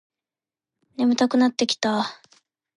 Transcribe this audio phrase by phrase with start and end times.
[0.97, 2.19] 眠たくなってきた